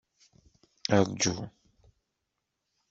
[1.03, 1.35] Ṛju.